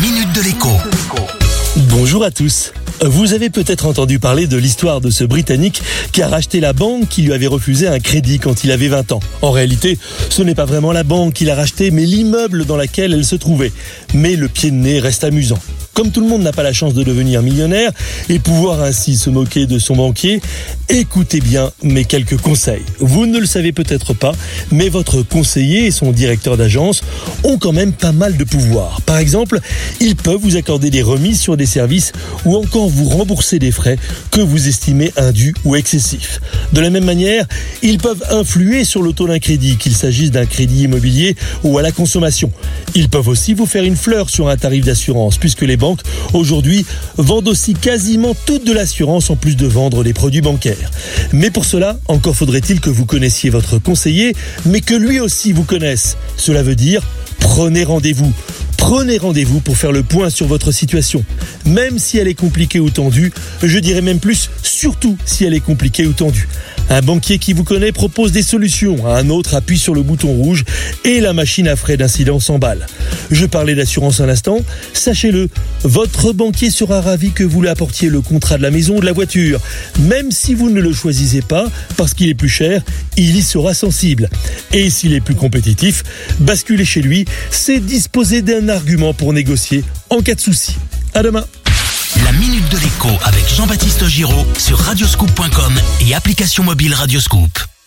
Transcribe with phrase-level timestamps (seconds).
[0.00, 0.68] minute de l'écho.
[1.90, 2.72] Bonjour à tous.
[3.04, 5.82] Vous avez peut-être entendu parler de l'histoire de ce Britannique
[6.12, 9.12] qui a racheté la banque qui lui avait refusé un crédit quand il avait 20
[9.12, 9.20] ans.
[9.42, 9.98] En réalité,
[10.30, 13.36] ce n'est pas vraiment la banque qu'il a racheté, mais l'immeuble dans lequel elle se
[13.36, 13.72] trouvait.
[14.14, 15.58] Mais le pied de nez reste amusant.
[15.98, 17.90] Comme tout le monde n'a pas la chance de devenir millionnaire
[18.28, 20.40] et pouvoir ainsi se moquer de son banquier,
[20.88, 22.84] écoutez bien mes quelques conseils.
[23.00, 24.30] Vous ne le savez peut-être pas,
[24.70, 27.02] mais votre conseiller et son directeur d'agence
[27.42, 29.00] ont quand même pas mal de pouvoir.
[29.02, 29.58] Par exemple,
[30.00, 32.12] ils peuvent vous accorder des remises sur des services
[32.44, 33.98] ou encore vous rembourser des frais
[34.30, 36.40] que vous estimez indus ou excessifs.
[36.72, 37.44] De la même manière,
[37.82, 41.34] ils peuvent influer sur le taux d'un crédit, qu'il s'agisse d'un crédit immobilier
[41.64, 42.52] ou à la consommation.
[42.94, 45.87] Ils peuvent aussi vous faire une fleur sur un tarif d'assurance, puisque les banques
[46.34, 46.84] aujourd'hui
[47.16, 50.90] vendent aussi quasiment toute de l'assurance en plus de vendre des produits bancaires.
[51.32, 54.34] Mais pour cela, encore faudrait-il que vous connaissiez votre conseiller,
[54.66, 56.16] mais que lui aussi vous connaisse.
[56.36, 57.02] Cela veut dire
[57.38, 58.32] prenez rendez-vous.
[58.76, 61.24] Prenez rendez-vous pour faire le point sur votre situation.
[61.66, 65.60] Même si elle est compliquée ou tendue, je dirais même plus, surtout si elle est
[65.60, 66.48] compliquée ou tendue.
[66.88, 70.64] Un banquier qui vous connaît propose des solutions, un autre appuie sur le bouton rouge
[71.04, 72.86] et la machine à frais d'incident s'emballe.
[73.30, 74.60] Je parlais d'assurance un instant,
[74.92, 75.48] sachez-le,
[75.82, 79.06] votre banquier sera ravi que vous lui apportiez le contrat de la maison ou de
[79.06, 79.60] la voiture.
[80.00, 82.82] Même si vous ne le choisissez pas, parce qu'il est plus cher,
[83.16, 84.28] il y sera sensible.
[84.72, 86.04] Et s'il est plus compétitif,
[86.40, 90.76] basculer chez lui, c'est disposer d'un argument pour négocier en cas de souci.
[91.14, 91.44] À demain.
[92.24, 95.72] La minute de l'écho avec Jean-Baptiste Giraud sur radioscoop.com
[96.06, 97.77] et application mobile Radioscoop.